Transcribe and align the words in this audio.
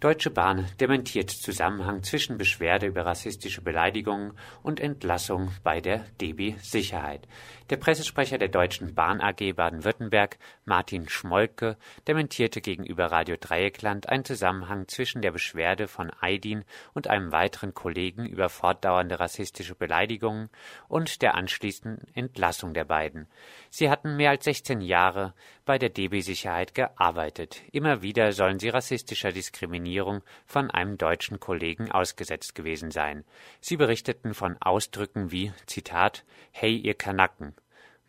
Deutsche 0.00 0.30
Bahn 0.30 0.68
dementiert 0.78 1.28
Zusammenhang 1.28 2.04
zwischen 2.04 2.38
Beschwerde 2.38 2.86
über 2.86 3.04
rassistische 3.04 3.62
Beleidigungen 3.62 4.38
und 4.62 4.78
Entlassung 4.78 5.50
bei 5.64 5.80
der 5.80 6.04
DB 6.20 6.54
Sicherheit. 6.62 7.26
Der 7.70 7.78
Pressesprecher 7.78 8.38
der 8.38 8.46
Deutschen 8.46 8.94
Bahn 8.94 9.20
AG 9.20 9.54
Baden-Württemberg, 9.56 10.38
Martin 10.64 11.08
Schmolke, 11.08 11.76
dementierte 12.06 12.60
gegenüber 12.60 13.06
Radio 13.06 13.36
Dreieckland 13.40 14.08
einen 14.08 14.24
Zusammenhang 14.24 14.86
zwischen 14.86 15.20
der 15.20 15.32
Beschwerde 15.32 15.88
von 15.88 16.12
Aydin 16.20 16.64
und 16.94 17.08
einem 17.08 17.32
weiteren 17.32 17.74
Kollegen 17.74 18.24
über 18.24 18.48
fortdauernde 18.50 19.18
rassistische 19.18 19.74
Beleidigungen 19.74 20.48
und 20.86 21.22
der 21.22 21.34
anschließenden 21.34 22.06
Entlassung 22.14 22.72
der 22.72 22.84
beiden. 22.84 23.26
Sie 23.68 23.90
hatten 23.90 24.16
mehr 24.16 24.30
als 24.30 24.44
16 24.44 24.80
Jahre 24.80 25.34
bei 25.64 25.76
der 25.76 25.90
DB 25.90 26.20
Sicherheit 26.20 26.72
gearbeitet. 26.72 27.62
Immer 27.72 28.00
wieder 28.00 28.30
sollen 28.30 28.60
sie 28.60 28.68
rassistischer 28.68 29.32
Diskriminierung 29.32 29.87
Diskriminierung 29.88 30.22
von 30.46 30.70
einem 30.70 30.98
deutschen 30.98 31.40
Kollegen 31.40 31.90
ausgesetzt 31.90 32.54
gewesen 32.54 32.90
sein. 32.90 33.24
Sie 33.60 33.76
berichteten 33.76 34.34
von 34.34 34.56
Ausdrücken 34.60 35.32
wie 35.32 35.52
Zitat 35.66 36.24
Hey 36.52 36.76
ihr 36.76 36.94
Kanacken, 36.94 37.54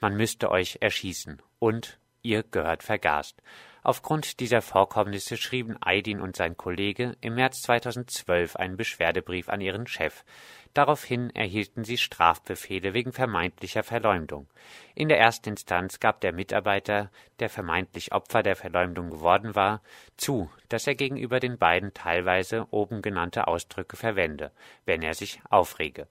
man 0.02 0.16
müsste 0.16 0.52
euch 0.52 0.80
erschießen 0.82 1.42
und 1.60 2.00
ihr 2.22 2.44
gehört 2.44 2.84
vergast. 2.84 3.42
Aufgrund 3.82 4.42
dieser 4.42 4.62
Vorkommnisse 4.62 5.38
schrieben 5.38 5.78
Aydin 5.82 6.20
und 6.20 6.36
sein 6.36 6.58
Kollege 6.58 7.16
im 7.22 7.36
März 7.36 7.62
2012 7.62 8.58
einen 8.58 8.76
Beschwerdebrief 8.76 9.48
an 9.48 9.62
ihren 9.62 9.88
Chef. 9.88 10.26
Daraufhin 10.74 11.30
erhielten 11.36 11.84
sie 11.84 11.98
Strafbefehle 11.98 12.94
wegen 12.94 13.12
vermeintlicher 13.12 13.84
Verleumdung. 13.84 14.48
In 14.96 15.10
der 15.10 15.20
ersten 15.20 15.50
Instanz 15.50 16.00
gab 16.00 16.22
der 16.22 16.32
Mitarbeiter, 16.32 17.12
der 17.40 17.50
vermeintlich 17.50 18.12
Opfer 18.12 18.44
der 18.44 18.56
Verleumdung 18.56 19.10
geworden 19.10 19.56
war, 19.56 19.82
zu, 20.16 20.50
dass 20.70 20.88
er 20.88 20.96
gegenüber 20.96 21.40
den 21.40 21.58
beiden 21.58 21.94
teilweise 21.94 22.68
oben 22.72 23.02
genannte 23.02 23.48
Ausdrücke 23.48 23.98
verwende, 23.98 24.52
wenn 24.86 25.02
er 25.02 25.16
sich 25.16 25.42
aufrege 25.50 26.08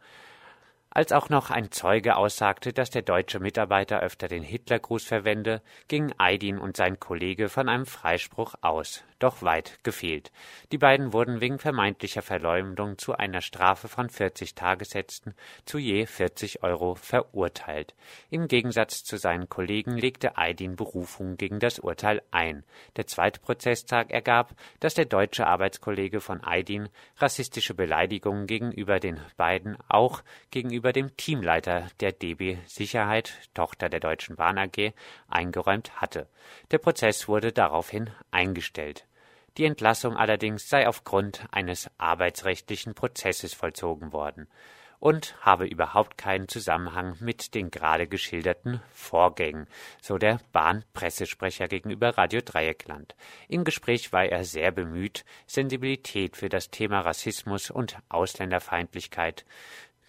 als 0.91 1.13
auch 1.13 1.29
noch 1.29 1.51
ein 1.51 1.71
Zeuge 1.71 2.17
aussagte, 2.17 2.73
dass 2.73 2.91
der 2.91 3.03
deutsche 3.03 3.41
Mitarbeiter 3.41 4.01
öfter 4.01 4.27
den 4.27 4.43
Hitlergruß 4.43 5.05
verwende, 5.05 5.63
gingen 5.87 6.13
Aydin 6.19 6.59
und 6.59 6.77
sein 6.77 6.99
Kollege 6.99 7.49
von 7.49 7.69
einem 7.69 7.87
Freispruch 7.87 8.55
aus, 8.63 9.05
doch 9.19 9.43
weit 9.43 9.79
gefehlt. 9.83 10.31
Die 10.73 10.79
beiden 10.79 11.13
wurden 11.13 11.41
wegen 11.41 11.59
vermeintlicher 11.59 12.23
Verleumdung 12.23 12.99
zu 12.99 13.15
einer 13.15 13.41
Strafe 13.41 13.89
von 13.89 14.09
40 14.09 14.55
Tagessätzen 14.55 15.35
zu 15.65 15.79
je 15.79 16.07
40 16.07 16.63
Euro 16.63 16.95
verurteilt. 16.95 17.95
Im 18.31 18.49
Gegensatz 18.49 19.05
zu 19.05 19.17
seinen 19.17 19.49
Kollegen 19.49 19.97
legte 19.97 20.37
Aydin 20.37 20.77
Berufung 20.77 21.37
gegen 21.37 21.59
das 21.59 21.79
Urteil 21.79 22.23
ein. 22.31 22.65
Der 22.97 23.07
zweite 23.07 23.41
Prozesstag 23.41 24.11
ergab, 24.11 24.55
dass 24.81 24.95
der 24.95 25.07
deutsche 25.07 25.47
Arbeitskollege 25.47 26.21
von 26.21 26.43
Aydin 26.45 26.89
rassistische 27.17 27.75
Beleidigungen 27.75 28.47
gegenüber 28.47 29.01
den 29.01 29.21
beiden 29.37 29.77
auch 29.89 30.23
gegenüber 30.51 30.93
dem 30.93 31.17
Teamleiter 31.17 31.89
der 32.01 32.13
DB 32.13 32.59
Sicherheit, 32.67 33.33
Tochter 33.55 33.89
der 33.89 34.01
Deutschen 34.01 34.37
Bahn 34.37 34.59
AG, 34.59 34.93
eingeräumt 35.29 36.01
hatte. 36.01 36.29
Der 36.71 36.79
Prozess 36.79 37.29
wurde 37.29 37.53
daraufhin 37.53 38.11
eingestellt. 38.31 39.08
Die 39.59 39.65
Entlassung 39.65 40.17
allerdings 40.17 40.69
sei 40.69 40.87
aufgrund 40.87 41.45
eines 41.51 41.91
arbeitsrechtlichen 41.99 42.95
Prozesses 42.95 43.55
vollzogen 43.55 44.13
worden 44.13 44.47
und 45.01 45.35
habe 45.41 45.67
überhaupt 45.67 46.17
keinen 46.17 46.49
Zusammenhang 46.49 47.17
mit 47.21 47.55
den 47.55 47.71
gerade 47.71 48.07
geschilderten 48.07 48.81
Vorgängen, 48.93 49.67
so 50.01 50.19
der 50.19 50.41
Bahnpressesprecher 50.53 51.69
gegenüber 51.69 52.17
Radio 52.17 52.41
Dreieckland. 52.41 53.15
Im 53.49 53.65
Gespräch 53.65 54.13
war 54.13 54.25
er 54.25 54.45
sehr 54.45 54.71
bemüht, 54.71 55.25
Sensibilität 55.47 56.37
für 56.37 56.49
das 56.49 56.71
Thema 56.71 57.01
Rassismus 57.01 57.71
und 57.71 57.99
Ausländerfeindlichkeit 58.09 59.45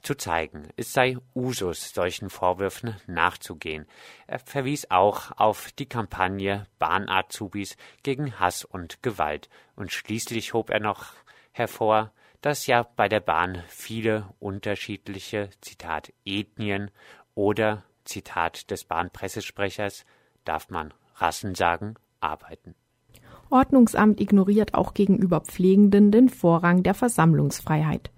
zu 0.01 0.15
zeigen, 0.15 0.69
es 0.75 0.93
sei 0.93 1.17
Usus, 1.35 1.93
solchen 1.93 2.29
Vorwürfen 2.29 2.95
nachzugehen. 3.07 3.85
Er 4.27 4.39
verwies 4.39 4.89
auch 4.91 5.31
auf 5.37 5.71
die 5.73 5.87
Kampagne 5.87 6.65
Bahn-Azubis 6.79 7.77
gegen 8.03 8.39
Hass 8.39 8.63
und 8.63 9.03
Gewalt 9.03 9.49
und 9.75 9.91
schließlich 9.91 10.53
hob 10.53 10.69
er 10.69 10.79
noch 10.79 11.13
hervor, 11.51 12.11
dass 12.41 12.67
ja 12.67 12.83
bei 12.95 13.09
der 13.09 13.19
Bahn 13.19 13.63
viele 13.67 14.29
unterschiedliche, 14.39 15.49
Zitat, 15.61 16.13
Ethnien 16.25 16.91
oder, 17.35 17.83
Zitat 18.05 18.71
des 18.71 18.85
Bahnpressesprechers, 18.85 20.05
darf 20.45 20.69
man 20.69 20.93
Rassen 21.15 21.55
sagen, 21.55 21.95
arbeiten. 22.21 22.75
Ordnungsamt 23.49 24.21
ignoriert 24.21 24.73
auch 24.73 24.93
gegenüber 24.93 25.41
Pflegenden 25.41 26.11
den 26.11 26.29
Vorrang 26.29 26.83
der 26.83 26.93
Versammlungsfreiheit. 26.93 28.11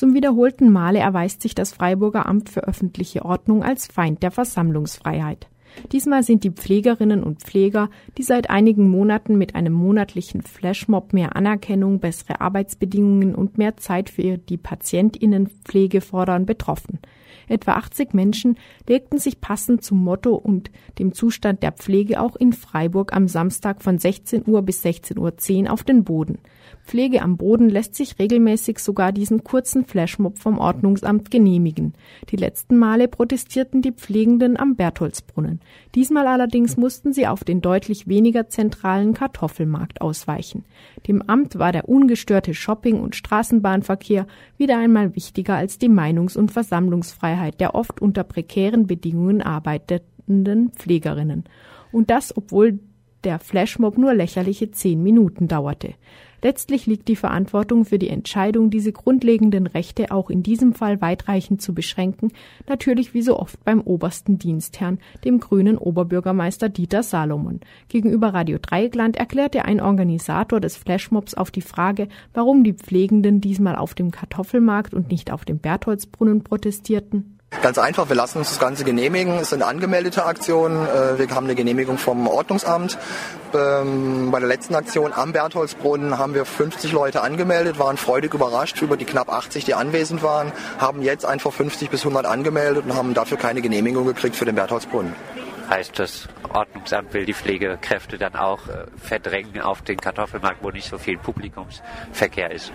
Zum 0.00 0.14
wiederholten 0.14 0.72
Male 0.72 0.98
erweist 0.98 1.42
sich 1.42 1.54
das 1.54 1.74
Freiburger 1.74 2.24
Amt 2.24 2.48
für 2.48 2.66
öffentliche 2.66 3.22
Ordnung 3.22 3.62
als 3.62 3.86
Feind 3.86 4.22
der 4.22 4.30
Versammlungsfreiheit. 4.30 5.46
Diesmal 5.92 6.22
sind 6.22 6.42
die 6.42 6.52
Pflegerinnen 6.52 7.22
und 7.22 7.42
Pfleger, 7.42 7.90
die 8.16 8.22
seit 8.22 8.48
einigen 8.48 8.88
Monaten 8.88 9.36
mit 9.36 9.54
einem 9.54 9.74
monatlichen 9.74 10.40
Flashmob 10.40 11.12
mehr 11.12 11.36
Anerkennung, 11.36 12.00
bessere 12.00 12.40
Arbeitsbedingungen 12.40 13.34
und 13.34 13.58
mehr 13.58 13.76
Zeit 13.76 14.08
für 14.08 14.38
die 14.38 14.56
Patientinnenpflege 14.56 16.00
fordern, 16.00 16.46
betroffen. 16.46 16.98
Etwa 17.46 17.72
80 17.72 18.14
Menschen 18.14 18.56
legten 18.88 19.18
sich 19.18 19.42
passend 19.42 19.84
zum 19.84 20.02
Motto 20.02 20.34
und 20.34 20.70
dem 20.98 21.12
Zustand 21.12 21.62
der 21.62 21.72
Pflege 21.72 22.22
auch 22.22 22.36
in 22.36 22.54
Freiburg 22.54 23.14
am 23.14 23.28
Samstag 23.28 23.82
von 23.82 23.98
16 23.98 24.44
Uhr 24.46 24.62
bis 24.62 24.82
16.10 24.82 25.64
Uhr 25.64 25.72
auf 25.74 25.84
den 25.84 26.04
Boden. 26.04 26.38
Pflege 26.84 27.22
am 27.22 27.36
Boden 27.36 27.68
lässt 27.68 27.94
sich 27.94 28.18
regelmäßig 28.18 28.78
sogar 28.78 29.12
diesen 29.12 29.44
kurzen 29.44 29.84
Flashmob 29.84 30.38
vom 30.38 30.58
Ordnungsamt 30.58 31.30
genehmigen. 31.30 31.94
Die 32.30 32.36
letzten 32.36 32.76
Male 32.76 33.08
protestierten 33.08 33.82
die 33.82 33.92
Pflegenden 33.92 34.58
am 34.58 34.76
Bertholdsbrunnen. 34.76 35.60
Diesmal 35.94 36.26
allerdings 36.26 36.76
mussten 36.76 37.12
sie 37.12 37.26
auf 37.26 37.44
den 37.44 37.60
deutlich 37.60 38.08
weniger 38.08 38.48
zentralen 38.48 39.14
Kartoffelmarkt 39.14 40.00
ausweichen. 40.00 40.64
Dem 41.06 41.22
Amt 41.22 41.58
war 41.58 41.72
der 41.72 41.88
ungestörte 41.88 42.54
Shopping- 42.54 43.00
und 43.00 43.16
Straßenbahnverkehr 43.16 44.26
wieder 44.56 44.78
einmal 44.78 45.14
wichtiger 45.14 45.54
als 45.54 45.78
die 45.78 45.88
Meinungs- 45.88 46.36
und 46.36 46.50
Versammlungsfreiheit 46.50 47.60
der 47.60 47.74
oft 47.74 48.00
unter 48.02 48.24
prekären 48.24 48.86
Bedingungen 48.86 49.42
arbeitenden 49.42 50.70
Pflegerinnen. 50.70 51.44
Und 51.92 52.10
das, 52.10 52.36
obwohl 52.36 52.78
der 53.24 53.38
Flashmob 53.38 53.98
nur 53.98 54.14
lächerliche 54.14 54.70
zehn 54.70 55.02
Minuten 55.02 55.48
dauerte. 55.48 55.94
Letztlich 56.42 56.86
liegt 56.86 57.08
die 57.08 57.16
Verantwortung 57.16 57.84
für 57.84 57.98
die 57.98 58.08
Entscheidung, 58.08 58.70
diese 58.70 58.92
grundlegenden 58.92 59.66
Rechte 59.66 60.10
auch 60.10 60.30
in 60.30 60.42
diesem 60.42 60.72
Fall 60.72 61.00
weitreichend 61.02 61.60
zu 61.60 61.74
beschränken, 61.74 62.32
natürlich 62.66 63.12
wie 63.12 63.20
so 63.20 63.38
oft 63.38 63.62
beim 63.64 63.82
obersten 63.82 64.38
Dienstherrn, 64.38 64.98
dem 65.24 65.38
grünen 65.40 65.76
Oberbürgermeister 65.76 66.70
Dieter 66.70 67.02
Salomon. 67.02 67.60
Gegenüber 67.88 68.32
Radio 68.32 68.58
Dreieckland 68.58 69.16
erklärte 69.16 69.66
ein 69.66 69.80
Organisator 69.80 70.60
des 70.60 70.76
Flashmobs 70.76 71.34
auf 71.34 71.50
die 71.50 71.60
Frage, 71.60 72.08
warum 72.32 72.64
die 72.64 72.74
Pflegenden 72.74 73.42
diesmal 73.42 73.76
auf 73.76 73.94
dem 73.94 74.10
Kartoffelmarkt 74.10 74.94
und 74.94 75.10
nicht 75.10 75.30
auf 75.30 75.44
dem 75.44 75.58
Bertholdsbrunnen 75.58 76.42
protestierten. 76.42 77.39
Ganz 77.62 77.76
einfach, 77.76 78.08
wir 78.08 78.16
lassen 78.16 78.38
uns 78.38 78.48
das 78.48 78.58
Ganze 78.58 78.84
genehmigen. 78.84 79.38
Es 79.38 79.50
sind 79.50 79.62
angemeldete 79.62 80.24
Aktionen. 80.24 80.86
Äh, 80.86 81.18
wir 81.18 81.28
haben 81.34 81.44
eine 81.44 81.54
Genehmigung 81.54 81.98
vom 81.98 82.26
Ordnungsamt. 82.26 82.96
Ähm, 83.52 84.30
bei 84.30 84.38
der 84.38 84.48
letzten 84.48 84.74
Aktion 84.74 85.12
am 85.12 85.32
Bertholdsbrunnen 85.32 86.16
haben 86.16 86.32
wir 86.32 86.46
50 86.46 86.92
Leute 86.92 87.20
angemeldet, 87.20 87.78
waren 87.78 87.98
freudig 87.98 88.32
überrascht 88.32 88.80
über 88.80 88.96
die 88.96 89.04
knapp 89.04 89.30
80, 89.30 89.66
die 89.66 89.74
anwesend 89.74 90.22
waren, 90.22 90.52
haben 90.78 91.02
jetzt 91.02 91.26
einfach 91.26 91.52
50 91.52 91.90
bis 91.90 92.00
100 92.00 92.24
angemeldet 92.24 92.84
und 92.86 92.94
haben 92.94 93.12
dafür 93.12 93.36
keine 93.36 93.60
Genehmigung 93.60 94.06
gekriegt 94.06 94.36
für 94.36 94.46
den 94.46 94.54
Bertholdsbrunnen 94.54 95.14
heißt 95.70 95.98
das 95.98 96.28
Ordnungsamt 96.52 97.14
will 97.14 97.24
die 97.24 97.32
Pflegekräfte 97.32 98.18
dann 98.18 98.34
auch 98.34 98.66
äh, 98.66 98.86
verdrängen 98.96 99.60
auf 99.60 99.82
den 99.82 99.96
Kartoffelmarkt, 99.96 100.62
wo 100.62 100.70
nicht 100.70 100.88
so 100.88 100.98
viel 100.98 101.16
Publikumsverkehr 101.16 102.50
ist? 102.50 102.72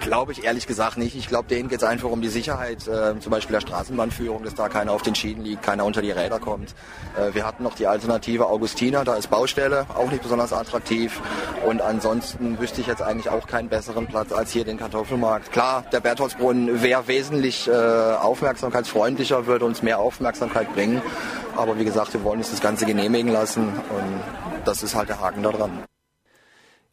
Glaube 0.00 0.32
ich 0.32 0.44
ehrlich 0.44 0.66
gesagt 0.66 0.98
nicht. 0.98 1.16
Ich 1.16 1.26
glaube, 1.26 1.48
denen 1.48 1.70
geht 1.70 1.78
es 1.78 1.84
einfach 1.84 2.10
um 2.10 2.20
die 2.20 2.28
Sicherheit, 2.28 2.86
äh, 2.86 3.18
zum 3.18 3.30
Beispiel 3.30 3.54
der 3.54 3.62
Straßenbahnführung, 3.62 4.44
dass 4.44 4.54
da 4.54 4.68
keiner 4.68 4.92
auf 4.92 5.02
den 5.02 5.14
Schienen 5.14 5.42
liegt, 5.42 5.62
keiner 5.62 5.86
unter 5.86 6.02
die 6.02 6.10
Räder 6.10 6.38
kommt. 6.38 6.74
Äh, 7.16 7.34
wir 7.34 7.46
hatten 7.46 7.62
noch 7.62 7.74
die 7.74 7.86
Alternative 7.86 8.46
Augustiner, 8.46 9.04
da 9.04 9.14
ist 9.14 9.30
Baustelle, 9.30 9.86
auch 9.94 10.10
nicht 10.10 10.22
besonders 10.22 10.52
attraktiv. 10.52 11.20
Und 11.64 11.80
ansonsten 11.80 12.58
wüsste 12.60 12.82
ich 12.82 12.86
jetzt 12.86 13.00
eigentlich 13.00 13.30
auch 13.30 13.46
keinen 13.46 13.70
besseren 13.70 14.06
Platz 14.06 14.32
als 14.32 14.52
hier 14.52 14.64
den 14.64 14.76
Kartoffelmarkt. 14.76 15.50
Klar, 15.50 15.84
der 15.92 16.00
Bertholdsbrunnen 16.00 16.82
wäre 16.82 17.08
wesentlich 17.08 17.68
äh, 17.68 17.72
aufmerksamkeitsfreundlicher, 17.72 19.46
würde 19.46 19.64
uns 19.64 19.82
mehr 19.82 19.98
Aufmerksamkeit 19.98 20.74
bringen. 20.74 21.00
Aber 21.58 21.76
wie 21.76 21.84
gesagt, 21.84 22.12
wir 22.14 22.22
wollen 22.22 22.38
uns 22.38 22.52
das 22.52 22.60
Ganze 22.60 22.86
genehmigen 22.86 23.32
lassen 23.32 23.66
und 23.66 24.22
das 24.64 24.84
ist 24.84 24.94
halt 24.94 25.08
der 25.08 25.20
Haken 25.20 25.42
da 25.42 25.50
dran. 25.50 25.84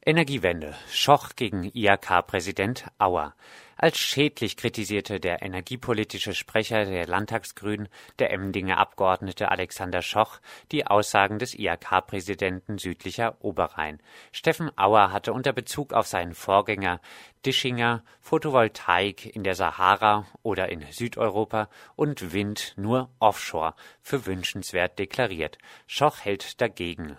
Energiewende. 0.03 0.73
Schoch 0.91 1.29
gegen 1.35 1.69
IAK-Präsident 1.71 2.85
Auer. 2.97 3.35
Als 3.77 3.99
schädlich 3.99 4.57
kritisierte 4.57 5.19
der 5.19 5.43
energiepolitische 5.43 6.33
Sprecher 6.33 6.85
der 6.85 7.05
Landtagsgrünen, 7.05 7.89
der 8.17 8.31
Emdinger 8.31 8.77
Abgeordnete 8.77 9.51
Alexander 9.51 10.01
Schoch, 10.01 10.39
die 10.71 10.87
Aussagen 10.87 11.37
des 11.37 11.53
IHK-Präsidenten 11.53 12.79
südlicher 12.79 13.35
Oberrhein. 13.41 13.99
Steffen 14.31 14.71
Auer 14.77 15.11
hatte 15.11 15.33
unter 15.33 15.53
Bezug 15.53 15.93
auf 15.93 16.07
seinen 16.07 16.33
Vorgänger 16.33 17.01
Dischinger 17.45 18.03
Photovoltaik 18.21 19.35
in 19.35 19.43
der 19.43 19.53
Sahara 19.53 20.25
oder 20.41 20.69
in 20.69 20.83
Südeuropa 20.89 21.69
und 21.95 22.33
Wind 22.33 22.73
nur 22.75 23.11
offshore 23.19 23.75
für 24.01 24.25
wünschenswert 24.25 24.97
deklariert. 24.97 25.59
Schoch 25.85 26.21
hält 26.21 26.59
dagegen. 26.59 27.17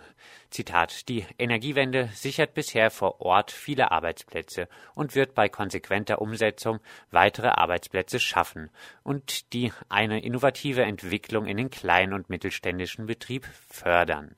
Zitat 0.49 1.07
Die 1.07 1.25
Energiewende 1.39 2.09
sichert 2.13 2.53
bisher 2.53 2.91
vor 2.91 3.21
Ort 3.21 3.51
viele 3.51 3.91
Arbeitsplätze 3.91 4.67
und 4.95 5.15
wird 5.15 5.33
bei 5.33 5.47
konsequenter 5.47 6.21
Umsetzung 6.21 6.79
weitere 7.09 7.47
Arbeitsplätze 7.47 8.19
schaffen 8.19 8.69
und 9.03 9.53
die 9.53 9.71
eine 9.87 10.21
innovative 10.21 10.83
Entwicklung 10.83 11.45
in 11.45 11.55
den 11.55 11.69
kleinen 11.69 12.11
und 12.11 12.29
mittelständischen 12.29 13.05
Betrieb 13.05 13.45
fördern. 13.69 14.35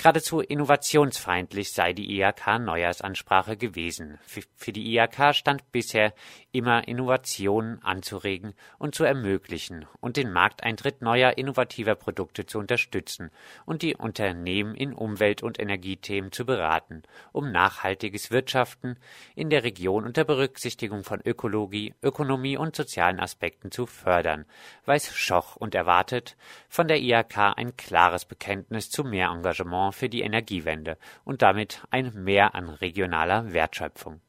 Geradezu 0.00 0.38
innovationsfeindlich 0.38 1.72
sei 1.72 1.92
die 1.92 2.20
IHK-Neujahrsansprache 2.20 3.56
gewesen. 3.56 4.20
Für 4.54 4.70
die 4.70 4.94
IHK 4.94 5.34
stand 5.34 5.72
bisher 5.72 6.14
immer 6.52 6.86
Innovationen 6.86 7.82
anzuregen 7.82 8.54
und 8.78 8.94
zu 8.94 9.02
ermöglichen 9.02 9.86
und 10.00 10.16
den 10.16 10.32
Markteintritt 10.32 11.02
neuer 11.02 11.36
innovativer 11.36 11.96
Produkte 11.96 12.46
zu 12.46 12.60
unterstützen 12.60 13.32
und 13.66 13.82
die 13.82 13.96
Unternehmen 13.96 14.76
in 14.76 14.92
Umwelt- 14.92 15.42
und 15.42 15.58
Energiethemen 15.58 16.30
zu 16.30 16.46
beraten, 16.46 17.02
um 17.32 17.50
nachhaltiges 17.50 18.30
Wirtschaften 18.30 18.98
in 19.34 19.50
der 19.50 19.64
Region 19.64 20.04
unter 20.04 20.24
Berücksichtigung 20.24 21.02
von 21.02 21.20
Ökologie, 21.24 21.92
Ökonomie 22.04 22.56
und 22.56 22.76
sozialen 22.76 23.18
Aspekten 23.18 23.72
zu 23.72 23.86
fördern, 23.86 24.46
weiß 24.84 25.12
Schoch 25.12 25.56
und 25.56 25.74
erwartet 25.74 26.36
von 26.68 26.86
der 26.86 27.00
IHK 27.00 27.56
ein 27.56 27.76
klares 27.76 28.24
Bekenntnis 28.24 28.90
zu 28.90 29.02
mehr 29.02 29.30
Engagement 29.30 29.87
Engagement 29.88 29.94
für 29.94 30.08
die 30.08 30.22
Energiewende 30.22 30.96
und 31.24 31.42
damit 31.42 31.82
ein 31.90 32.12
Mehr 32.14 32.54
an 32.54 32.68
regionaler 32.68 33.52
Wertschöpfung. 33.52 34.20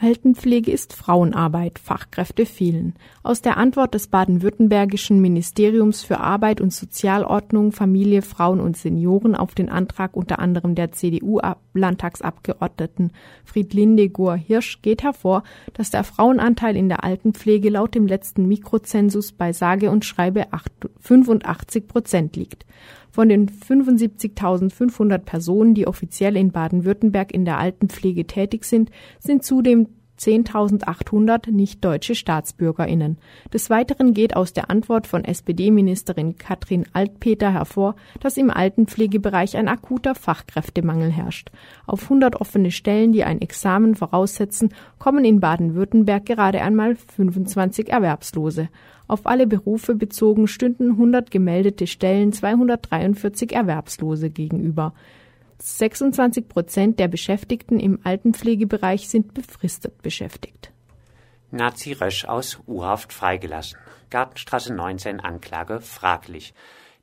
Altenpflege 0.00 0.72
ist 0.72 0.92
Frauenarbeit, 0.92 1.78
Fachkräfte 1.78 2.46
fehlen. 2.46 2.94
Aus 3.22 3.42
der 3.42 3.56
Antwort 3.56 3.94
des 3.94 4.08
baden-württembergischen 4.08 5.20
Ministeriums 5.20 6.02
für 6.02 6.18
Arbeit 6.18 6.60
und 6.60 6.72
Sozialordnung, 6.72 7.70
Familie, 7.70 8.22
Frauen 8.22 8.60
und 8.60 8.76
Senioren 8.76 9.36
auf 9.36 9.54
den 9.54 9.68
Antrag 9.68 10.16
unter 10.16 10.40
anderem 10.40 10.74
der 10.74 10.90
CDU-Landtagsabgeordneten 11.74 13.12
Friedlinde 13.44 14.08
Gohr-Hirsch 14.08 14.80
geht 14.82 15.02
hervor, 15.02 15.42
dass 15.74 15.90
der 15.90 16.04
Frauenanteil 16.04 16.76
in 16.76 16.88
der 16.88 17.04
Altenpflege 17.04 17.70
laut 17.70 17.94
dem 17.94 18.06
letzten 18.06 18.46
Mikrozensus 18.46 19.32
bei 19.32 19.52
sage 19.52 19.90
und 19.90 20.04
schreibe 20.04 20.46
85 21.00 21.88
Prozent 21.88 22.36
liegt. 22.36 22.64
Von 23.10 23.28
den 23.28 23.48
75.500 23.48 25.18
Personen, 25.18 25.74
die 25.74 25.86
offiziell 25.86 26.36
in 26.36 26.50
Baden-Württemberg 26.50 27.32
in 27.32 27.44
der 27.44 27.58
Altenpflege 27.58 28.26
tätig 28.26 28.64
sind, 28.64 28.90
sind 29.20 29.44
zudem 29.44 29.88
10.800 30.18 31.50
nicht-deutsche 31.50 32.14
StaatsbürgerInnen. 32.14 33.18
Des 33.52 33.70
Weiteren 33.70 34.14
geht 34.14 34.36
aus 34.36 34.52
der 34.52 34.70
Antwort 34.70 35.06
von 35.06 35.24
SPD-Ministerin 35.24 36.38
Katrin 36.38 36.86
Altpeter 36.92 37.52
hervor, 37.52 37.96
dass 38.20 38.36
im 38.36 38.50
Altenpflegebereich 38.50 39.56
ein 39.56 39.68
akuter 39.68 40.14
Fachkräftemangel 40.14 41.10
herrscht. 41.10 41.50
Auf 41.86 42.04
100 42.04 42.40
offene 42.40 42.70
Stellen, 42.70 43.12
die 43.12 43.24
ein 43.24 43.40
Examen 43.40 43.94
voraussetzen, 43.94 44.72
kommen 44.98 45.24
in 45.24 45.40
Baden-Württemberg 45.40 46.26
gerade 46.26 46.62
einmal 46.62 46.96
25 46.96 47.90
Erwerbslose. 47.90 48.68
Auf 49.06 49.26
alle 49.26 49.46
Berufe 49.46 49.94
bezogen 49.94 50.46
stünden 50.46 50.92
100 50.92 51.30
gemeldete 51.30 51.86
Stellen 51.86 52.32
243 52.32 53.52
Erwerbslose 53.52 54.30
gegenüber. 54.30 54.94
26 55.60 56.48
Prozent 56.48 56.98
der 56.98 57.08
Beschäftigten 57.08 57.78
im 57.78 58.00
Altenpflegebereich 58.04 59.08
sind 59.08 59.34
befristet 59.34 60.02
beschäftigt. 60.02 60.72
Nazi 61.50 61.92
Rösch 61.92 62.24
aus 62.24 62.58
U-Haft 62.66 63.12
freigelassen. 63.12 63.78
Gartenstraße 64.10 64.74
19 64.74 65.20
Anklage 65.20 65.80
fraglich. 65.80 66.54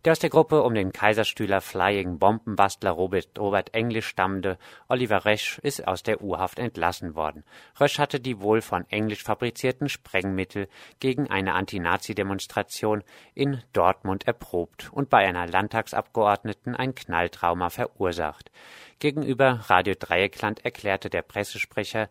Der 0.03 0.13
aus 0.13 0.19
der 0.19 0.31
Gruppe 0.31 0.63
um 0.63 0.73
den 0.73 0.91
Kaiserstühler 0.91 1.61
Flying 1.61 2.17
Bombenbastler 2.17 2.89
Robert, 2.89 3.37
Robert 3.37 3.75
Englisch 3.75 4.07
stammende 4.07 4.57
Oliver 4.87 5.25
Rösch 5.25 5.59
ist 5.59 5.87
aus 5.87 6.01
der 6.01 6.23
U-Haft 6.23 6.57
entlassen 6.57 7.13
worden. 7.13 7.43
Rösch 7.79 7.99
hatte 7.99 8.19
die 8.19 8.41
wohl 8.41 8.61
von 8.61 8.89
Englisch 8.89 9.21
fabrizierten 9.21 9.89
Sprengmittel 9.89 10.67
gegen 10.99 11.29
eine 11.29 11.53
Anti-Nazi-Demonstration 11.53 13.03
in 13.35 13.61
Dortmund 13.73 14.25
erprobt 14.25 14.89
und 14.91 15.11
bei 15.11 15.19
einer 15.19 15.45
Landtagsabgeordneten 15.45 16.75
ein 16.75 16.95
Knalltrauma 16.95 17.69
verursacht. 17.69 18.49
Gegenüber 18.97 19.59
Radio 19.67 19.93
Dreieckland 19.99 20.65
erklärte 20.65 21.11
der 21.11 21.21
Pressesprecher 21.21 22.09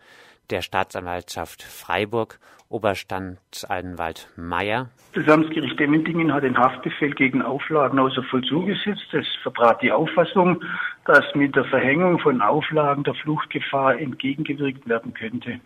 der 0.51 0.63
Staatsanwaltschaft 0.63 1.63
Freiburg, 1.63 2.39
Oberstaatsanwalt 2.69 4.29
Meyer. 4.37 4.91
Das 5.13 5.29
Amtsgericht 5.29 5.81
Emmendingen 5.81 6.33
hat 6.33 6.45
den 6.45 6.57
Haftbefehl 6.57 7.11
gegen 7.13 7.43
Auflagen 7.43 7.99
außer 7.99 8.23
Vollzug 8.23 8.67
gesetzt. 8.67 9.13
Es 9.13 9.27
vertrat 9.43 9.83
die 9.83 9.91
Auffassung, 9.91 10.63
dass 11.05 11.25
mit 11.35 11.57
der 11.57 11.65
Verhängung 11.65 12.21
von 12.21 12.41
Auflagen 12.41 13.03
der 13.03 13.15
Fluchtgefahr 13.15 13.99
entgegengewirkt 13.99 14.89
werden 14.89 15.13
könnte. 15.15 15.61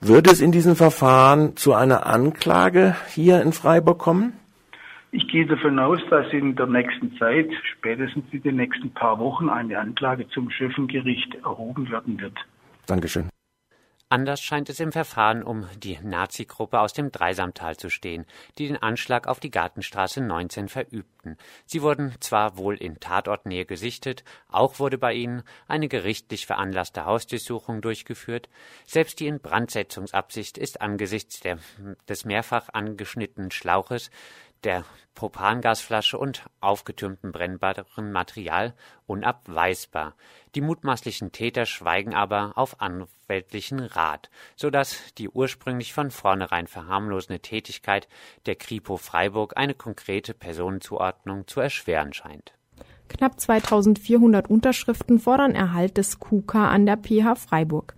Würde 0.00 0.30
es 0.30 0.40
in 0.40 0.52
diesem 0.52 0.76
Verfahren 0.76 1.56
zu 1.56 1.74
einer 1.74 2.06
Anklage 2.06 2.96
hier 3.08 3.42
in 3.42 3.52
Freiburg 3.52 3.98
kommen? 3.98 4.32
Ich 5.10 5.26
gehe 5.28 5.46
davon 5.46 5.78
aus, 5.78 6.00
dass 6.10 6.32
in 6.32 6.54
der 6.54 6.66
nächsten 6.66 7.16
Zeit, 7.18 7.48
spätestens 7.64 8.24
in 8.30 8.42
den 8.42 8.56
nächsten 8.56 8.90
paar 8.90 9.18
Wochen, 9.18 9.48
eine 9.48 9.78
Anklage 9.78 10.28
zum 10.28 10.50
Schöffengericht 10.50 11.34
erhoben 11.36 11.90
werden 11.90 12.20
wird. 12.20 12.36
Dankeschön. 12.86 13.28
Anders 14.10 14.40
scheint 14.40 14.70
es 14.70 14.80
im 14.80 14.90
Verfahren 14.90 15.42
um 15.42 15.68
die 15.76 15.98
Nazi-Gruppe 16.02 16.80
aus 16.80 16.94
dem 16.94 17.12
Dreisamtal 17.12 17.76
zu 17.76 17.90
stehen, 17.90 18.24
die 18.56 18.66
den 18.66 18.78
Anschlag 18.78 19.26
auf 19.26 19.38
die 19.38 19.50
Gartenstraße 19.50 20.22
19 20.22 20.68
verübten. 20.68 21.36
Sie 21.66 21.82
wurden 21.82 22.14
zwar 22.20 22.56
wohl 22.56 22.76
in 22.76 23.00
Tatortnähe 23.00 23.66
gesichtet, 23.66 24.24
auch 24.48 24.78
wurde 24.78 24.96
bei 24.96 25.12
ihnen 25.12 25.42
eine 25.66 25.88
gerichtlich 25.88 26.46
veranlasste 26.46 27.04
Hausdurchsuchung 27.04 27.82
durchgeführt. 27.82 28.48
Selbst 28.86 29.20
die 29.20 29.26
Inbrandsetzungsabsicht 29.26 30.56
ist 30.56 30.80
angesichts 30.80 31.40
der, 31.40 31.58
des 32.08 32.24
mehrfach 32.24 32.70
angeschnittenen 32.72 33.50
Schlauches 33.50 34.10
der 34.64 34.84
Propangasflasche 35.14 36.16
und 36.16 36.44
aufgetürmten 36.60 37.32
brennbaren 37.32 38.12
Material 38.12 38.74
unabweisbar. 39.06 40.14
Die 40.54 40.60
mutmaßlichen 40.60 41.32
Täter 41.32 41.66
schweigen 41.66 42.14
aber 42.14 42.52
auf 42.54 42.80
anwältlichen 42.80 43.80
Rat, 43.80 44.30
so 44.54 44.70
dass 44.70 45.12
die 45.14 45.28
ursprünglich 45.28 45.92
von 45.92 46.10
vornherein 46.12 46.68
verharmlosende 46.68 47.40
Tätigkeit 47.40 48.06
der 48.46 48.54
Kripo 48.54 48.96
Freiburg 48.96 49.56
eine 49.56 49.74
konkrete 49.74 50.34
Personenzuordnung 50.34 51.48
zu 51.48 51.60
erschweren 51.60 52.12
scheint. 52.12 52.52
Knapp 53.08 53.40
2400 53.40 54.48
Unterschriften 54.48 55.18
fordern 55.18 55.54
Erhalt 55.54 55.96
des 55.96 56.20
QK 56.20 56.54
an 56.54 56.86
der 56.86 56.96
PH 56.96 57.34
Freiburg. 57.36 57.94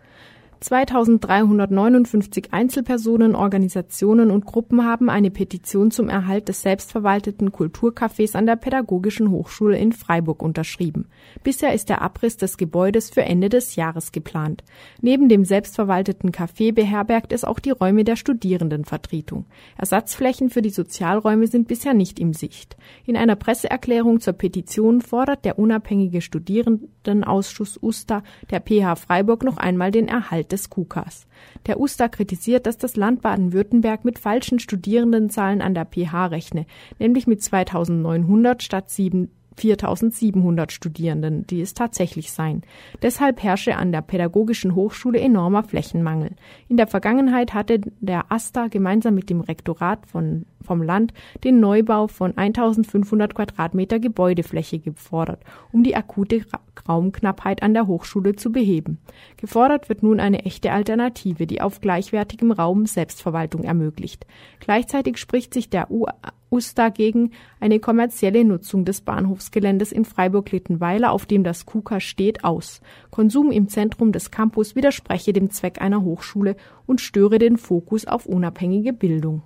2359 0.61 2.53
Einzelpersonen, 2.53 3.35
Organisationen 3.35 4.31
und 4.31 4.45
Gruppen 4.45 4.85
haben 4.85 5.09
eine 5.09 5.31
Petition 5.31 5.91
zum 5.91 6.11
Erhalt 6.11 6.49
des 6.49 6.61
selbstverwalteten 6.61 7.51
Kulturcafés 7.51 8.37
an 8.37 8.45
der 8.45 8.57
Pädagogischen 8.57 9.31
Hochschule 9.31 9.79
in 9.79 9.93
Freiburg 9.93 10.43
unterschrieben. 10.43 11.07
Bisher 11.43 11.73
ist 11.73 11.89
der 11.89 12.03
Abriss 12.03 12.37
des 12.37 12.59
Gebäudes 12.59 13.09
für 13.09 13.23
Ende 13.23 13.49
des 13.49 13.75
Jahres 13.75 14.13
geplant. 14.13 14.63
Neben 15.01 15.31
dem 15.31 15.47
selbstverwalteten 15.47 16.31
Café 16.31 16.75
beherbergt 16.75 17.33
es 17.33 17.45
auch 17.45 17.59
die 17.59 17.71
Räume 17.71 18.05
der 18.05 18.17
Studierendenvertretung. 18.17 19.47
Ersatzflächen 19.79 20.51
für 20.51 20.61
die 20.61 20.69
Sozialräume 20.69 21.47
sind 21.47 21.69
bisher 21.69 21.95
nicht 21.95 22.21
im 22.21 22.35
Sicht. 22.35 22.77
In 23.07 23.17
einer 23.17 23.37
Presseerklärung 23.37 24.21
zur 24.21 24.35
Petition 24.35 25.01
fordert 25.01 25.47
der 25.47 25.59
unabhängige 25.59 26.21
Studierendenausschuss 26.21 27.79
USTA 27.81 28.23
der 28.51 28.61
PH 28.61 28.97
Freiburg 28.97 29.43
noch 29.43 29.57
einmal 29.57 29.91
den 29.91 30.09
Erhalt 30.09 30.50
des 30.53 30.71
KUKAs. 30.71 31.27
Der 31.67 31.81
USTA 31.81 32.09
kritisiert, 32.09 32.67
dass 32.67 32.79
das 32.79 32.97
Land 32.97 33.23
Baden-Württemberg 33.23 34.05
mit 34.05 34.19
falschen 34.19 34.59
Studierendenzahlen 34.59 35.63
an 35.63 35.75
der 35.75 35.87
PH 35.87 36.27
rechne, 36.27 36.67
nämlich 36.99 37.27
mit 37.27 37.43
2900 37.43 38.63
statt 38.63 38.91
7 38.91 39.31
4700 39.57 40.73
Studierenden, 40.73 41.47
die 41.47 41.61
es 41.61 41.75
tatsächlich 41.75 42.33
seien. 42.33 42.63
Deshalb 43.03 43.43
herrsche 43.43 43.77
an 43.77 43.93
der 43.93 44.01
Pädagogischen 44.01 44.75
Hochschule 44.75 45.21
enormer 45.21 45.63
Flächenmangel. 45.63 46.31
In 46.69 46.77
der 46.77 46.87
Vergangenheit 46.87 47.53
hatte 47.53 47.81
der 48.01 48.33
AStA 48.33 48.69
gemeinsam 48.69 49.15
mit 49.15 49.29
dem 49.29 49.41
Rektorat 49.41 50.07
von 50.07 50.47
vom 50.63 50.83
Land 50.83 51.13
den 51.45 51.61
Neubau 51.61 52.07
von 52.07 52.37
1500 52.37 53.35
Quadratmeter 53.35 53.99
Gebäudefläche 53.99 54.79
gefordert, 54.79 55.43
um 55.73 55.83
die 55.83 55.97
akute 55.97 56.45
Raumknappheit 56.89 57.63
an 57.63 57.75
der 57.75 57.87
Hochschule 57.87 58.37
zu 58.37 58.53
beheben. 58.53 58.99
Gefordert 59.37 59.89
wird 59.89 60.03
nun 60.03 60.21
eine 60.21 60.45
echte 60.45 60.73
Alternative, 60.73 61.47
die 61.47 61.61
auf 61.61 61.81
gleichwertigem 61.81 62.53
Raum 62.53 62.87
Selbstverwaltung 62.87 63.65
ermöglicht. 63.65 64.27
Gleichzeitig 64.61 65.19
spricht 65.19 65.55
sich 65.55 65.71
der 65.71 65.91
US 65.91 66.75
dagegen 66.75 67.31
eine 67.61 67.79
kommerzielle 67.79 68.45
Nutzung 68.45 68.85
des 68.85 69.03
Bahnhofsgeländes 69.03 69.93
in 69.93 70.05
Freiburg-Littenweiler, 70.05 71.13
auf 71.13 71.27
dem 71.27 71.45
das 71.45 71.67
KUKA 71.67 72.01
steht, 72.01 72.45
aus. 72.45 72.81
Konsum 73.11 73.51
im 73.51 73.69
Zentrum 73.69 74.13
des 74.13 74.31
Campus 74.31 74.75
widerspreche 74.75 75.33
dem 75.33 75.51
Zweck 75.51 75.81
einer 75.81 76.03
Hochschule 76.03 76.57
und 76.87 77.01
störe 77.01 77.39
den 77.39 77.57
Fokus 77.57 78.07
auf 78.07 78.27
unabhängige 78.27 78.93
Bildung 78.93 79.43